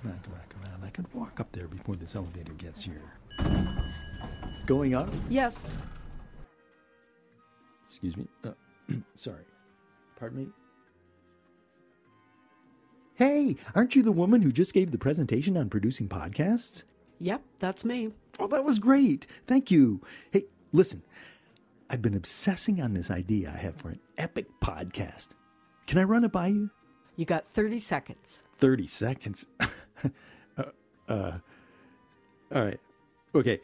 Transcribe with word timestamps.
come 0.00 0.12
on, 0.12 0.20
come 0.22 0.34
on, 0.34 0.40
come 0.48 0.62
on. 0.72 0.86
I 0.86 0.90
could 0.90 1.12
walk 1.14 1.40
up 1.40 1.52
there 1.52 1.68
before 1.68 1.96
this 1.96 2.16
elevator 2.16 2.52
gets 2.54 2.82
here. 2.84 3.02
Going 4.66 4.94
up? 4.94 5.08
Yes. 5.28 5.66
Excuse 7.86 8.16
me. 8.16 8.26
Uh, 8.44 8.52
sorry. 9.14 9.44
Pardon 10.18 10.38
me? 10.38 10.48
Hey, 13.14 13.56
aren't 13.74 13.94
you 13.94 14.02
the 14.02 14.12
woman 14.12 14.40
who 14.40 14.50
just 14.50 14.72
gave 14.72 14.90
the 14.90 14.98
presentation 14.98 15.56
on 15.56 15.68
producing 15.68 16.08
podcasts? 16.08 16.84
Yep, 17.18 17.42
that's 17.58 17.84
me. 17.84 18.12
Oh, 18.38 18.46
that 18.46 18.64
was 18.64 18.78
great. 18.78 19.26
Thank 19.46 19.70
you. 19.70 20.00
Hey, 20.30 20.46
listen, 20.72 21.02
I've 21.90 22.00
been 22.00 22.14
obsessing 22.14 22.80
on 22.80 22.94
this 22.94 23.10
idea 23.10 23.52
I 23.54 23.58
have 23.58 23.76
for 23.76 23.90
an 23.90 24.00
epic 24.16 24.46
podcast. 24.62 25.28
Can 25.86 25.98
I 25.98 26.04
run 26.04 26.24
it 26.24 26.32
by 26.32 26.46
you? 26.46 26.70
You 27.16 27.26
got 27.26 27.46
30 27.50 27.78
seconds. 27.80 28.44
30 28.58 28.86
seconds. 28.86 29.46
uh, 30.58 30.62
uh, 31.08 31.38
all 32.54 32.64
right. 32.64 32.80
Okay. 33.34 33.60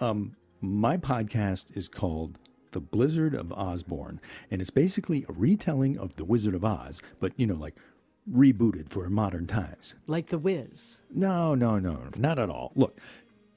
Um, 0.00 0.36
my 0.60 0.96
podcast 0.96 1.76
is 1.76 1.88
called 1.88 2.38
The 2.72 2.80
Blizzard 2.80 3.34
of 3.34 3.52
Osborn, 3.52 4.20
and 4.50 4.60
it's 4.60 4.70
basically 4.70 5.24
a 5.28 5.32
retelling 5.32 5.98
of 5.98 6.16
The 6.16 6.24
Wizard 6.24 6.54
of 6.54 6.64
Oz, 6.64 7.02
but, 7.20 7.32
you 7.36 7.46
know, 7.46 7.54
like 7.54 7.76
rebooted 8.32 8.88
for 8.88 9.08
modern 9.08 9.46
times. 9.46 9.94
Like 10.06 10.26
The 10.26 10.38
Wiz. 10.38 11.02
No, 11.10 11.54
no, 11.54 11.78
no, 11.78 12.04
not 12.16 12.38
at 12.38 12.50
all. 12.50 12.72
Look, 12.74 13.00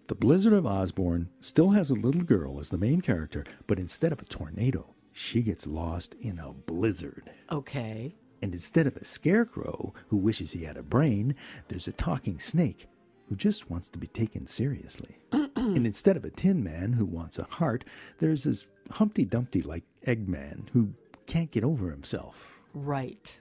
The 0.07 0.15
Blizzard 0.15 0.53
of 0.53 0.65
Osborn 0.65 1.29
still 1.39 1.69
has 1.71 1.89
a 1.89 1.95
little 1.95 2.23
girl 2.23 2.59
as 2.59 2.69
the 2.69 2.77
main 2.77 3.01
character, 3.01 3.43
but 3.67 3.79
instead 3.79 4.11
of 4.11 4.21
a 4.21 4.25
tornado, 4.25 4.95
she 5.13 5.41
gets 5.41 5.67
lost 5.67 6.15
in 6.21 6.39
a 6.39 6.53
blizzard. 6.53 7.29
Okay. 7.51 8.15
And 8.41 8.53
instead 8.53 8.87
of 8.87 8.97
a 8.97 9.05
scarecrow 9.05 9.93
who 10.07 10.17
wishes 10.17 10.51
he 10.51 10.63
had 10.63 10.77
a 10.77 10.83
brain, 10.83 11.35
there's 11.67 11.87
a 11.87 11.93
talking 11.93 12.39
snake 12.39 12.87
who 13.29 13.35
just 13.35 13.69
wants 13.69 13.87
to 13.89 13.99
be 13.99 14.07
taken 14.07 14.47
seriously. 14.47 15.17
and 15.31 15.85
instead 15.85 16.17
of 16.17 16.25
a 16.25 16.29
tin 16.29 16.63
man 16.63 16.91
who 16.91 17.05
wants 17.05 17.39
a 17.39 17.43
heart, 17.43 17.85
there's 18.19 18.43
this 18.43 18.67
Humpty 18.89 19.25
Dumpty 19.25 19.61
like 19.61 19.83
Eggman 20.05 20.69
who 20.73 20.93
can't 21.27 21.51
get 21.51 21.63
over 21.63 21.91
himself. 21.91 22.51
Right. 22.73 23.39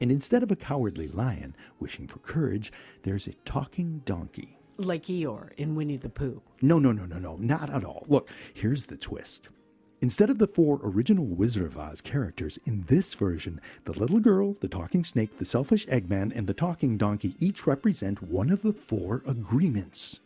And 0.00 0.10
instead 0.10 0.42
of 0.42 0.50
a 0.50 0.56
cowardly 0.56 1.08
lion 1.08 1.54
wishing 1.78 2.06
for 2.08 2.18
courage, 2.20 2.72
there's 3.02 3.26
a 3.26 3.34
talking 3.44 4.00
donkey. 4.06 4.58
Like 4.78 5.04
Eeyore 5.04 5.52
in 5.58 5.74
Winnie 5.74 5.98
the 5.98 6.08
Pooh. 6.08 6.40
No, 6.62 6.78
no, 6.78 6.90
no, 6.90 7.04
no, 7.04 7.18
no, 7.18 7.36
not 7.36 7.68
at 7.68 7.84
all. 7.84 8.06
Look, 8.08 8.30
here's 8.54 8.86
the 8.86 8.96
twist. 8.96 9.50
Instead 10.02 10.30
of 10.30 10.38
the 10.38 10.46
four 10.46 10.80
original 10.82 11.26
Wizard 11.26 11.64
of 11.64 11.76
Oz 11.76 12.00
characters, 12.00 12.58
in 12.64 12.82
this 12.86 13.12
version, 13.14 13.60
the 13.84 13.92
little 13.92 14.20
girl, 14.20 14.56
the 14.60 14.68
talking 14.68 15.04
snake, 15.04 15.36
the 15.38 15.44
selfish 15.44 15.86
Eggman, 15.88 16.34
and 16.34 16.46
the 16.46 16.54
talking 16.54 16.96
donkey 16.96 17.34
each 17.38 17.66
represent 17.66 18.22
one 18.22 18.50
of 18.50 18.62
the 18.62 18.72
four 18.72 19.22
agreements. 19.26 20.20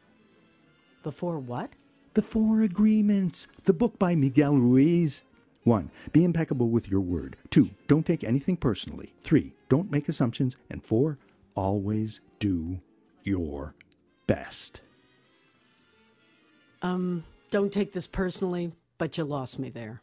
The 1.02 1.12
four 1.12 1.38
what? 1.38 1.70
The 2.14 2.22
Four 2.22 2.62
Agreements, 2.62 3.48
the 3.64 3.72
book 3.72 3.98
by 3.98 4.14
Miguel 4.14 4.54
Ruiz. 4.54 5.24
One, 5.64 5.90
be 6.12 6.22
impeccable 6.22 6.68
with 6.68 6.88
your 6.88 7.00
word. 7.00 7.36
Two, 7.50 7.70
don't 7.88 8.06
take 8.06 8.22
anything 8.22 8.56
personally. 8.56 9.12
Three, 9.24 9.52
don't 9.68 9.90
make 9.90 10.08
assumptions. 10.08 10.56
And 10.70 10.80
four, 10.80 11.18
always 11.56 12.20
do 12.38 12.78
your 13.24 13.74
best. 14.28 14.82
Um, 16.82 17.24
don't 17.50 17.72
take 17.72 17.92
this 17.92 18.06
personally, 18.06 18.70
but 18.98 19.18
you 19.18 19.24
lost 19.24 19.58
me 19.58 19.70
there. 19.70 20.02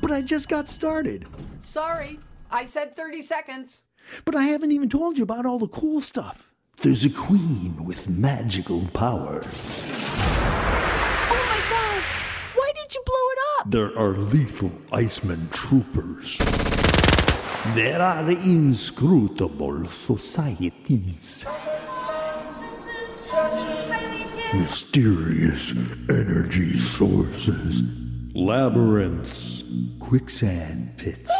But 0.00 0.10
I 0.10 0.22
just 0.22 0.48
got 0.48 0.68
started. 0.68 1.26
Sorry, 1.60 2.18
I 2.50 2.64
said 2.64 2.96
30 2.96 3.22
seconds. 3.22 3.84
But 4.24 4.34
I 4.34 4.44
haven't 4.44 4.72
even 4.72 4.88
told 4.88 5.16
you 5.16 5.24
about 5.24 5.46
all 5.46 5.58
the 5.58 5.68
cool 5.68 6.00
stuff. 6.00 6.52
There's 6.78 7.04
a 7.04 7.10
queen 7.10 7.84
with 7.84 8.08
magical 8.08 8.84
powers. 8.92 9.46
Oh 11.30 11.44
my 11.48 11.60
god! 11.70 12.02
Why 12.56 12.72
did 12.74 12.92
you 12.94 13.02
blow 13.06 13.14
it 13.30 13.38
up? 13.60 13.70
There 13.70 13.96
are 13.96 14.16
lethal 14.16 14.72
Iceman 14.92 15.48
troopers. 15.52 16.38
There 17.76 18.02
are 18.02 18.28
inscrutable 18.28 19.84
societies. 19.84 21.46
Mysterious 24.52 25.72
energy 26.10 26.76
sources. 26.76 28.01
Labyrinths. 28.34 29.62
Quicksand 30.00 30.96
pits. 30.96 31.30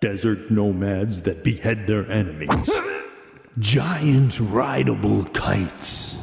Desert 0.00 0.50
nomads 0.50 1.22
that 1.22 1.44
behead 1.44 1.86
their 1.86 2.10
enemies. 2.10 2.70
Giant 3.60 4.40
rideable 4.40 5.22
kites. 5.26 6.18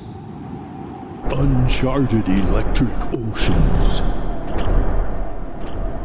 Uncharted 1.23 2.27
electric 2.27 2.89
oceans. 3.13 3.76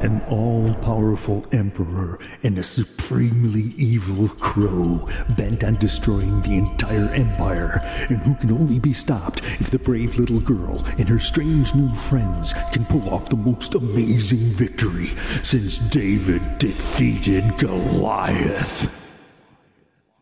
An 0.02 0.20
all 0.28 0.74
powerful 0.82 1.46
emperor 1.52 2.18
and 2.42 2.58
a 2.58 2.62
supremely 2.62 3.72
evil 3.76 4.28
crow 4.28 5.06
bent 5.36 5.62
on 5.62 5.74
destroying 5.74 6.40
the 6.40 6.54
entire 6.54 7.08
empire, 7.10 7.80
and 8.08 8.18
who 8.18 8.34
can 8.34 8.50
only 8.50 8.80
be 8.80 8.92
stopped 8.92 9.44
if 9.60 9.70
the 9.70 9.78
brave 9.78 10.18
little 10.18 10.40
girl 10.40 10.84
and 10.98 11.08
her 11.08 11.20
strange 11.20 11.72
new 11.76 11.88
friends 11.94 12.52
can 12.72 12.84
pull 12.86 13.08
off 13.10 13.28
the 13.28 13.36
most 13.36 13.76
amazing 13.76 14.38
victory 14.38 15.06
since 15.44 15.78
David 15.78 16.58
defeated 16.58 17.44
Goliath. 17.58 18.90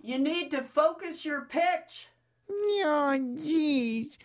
You 0.03 0.19
need 0.19 0.51
to 0.51 0.62
focus 0.62 1.25
your 1.25 1.43
pitch. 1.43 2.09
Oh, 2.51 3.17
jeez. 3.19 4.19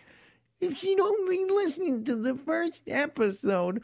If 0.58 0.78
she'd 0.78 0.98
only 0.98 1.44
listened 1.44 2.06
to 2.06 2.16
the 2.16 2.34
first 2.34 2.88
episode. 2.88 3.82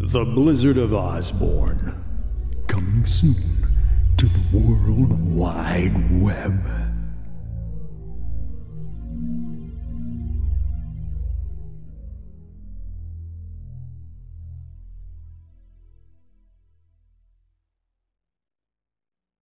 The 0.00 0.24
Blizzard 0.34 0.78
of 0.78 0.92
Osborn. 0.92 2.04
Coming 2.66 3.04
soon 3.04 3.34
to 4.16 4.26
the 4.26 4.58
World 4.58 5.12
Wide 5.32 6.20
Web. 6.20 6.91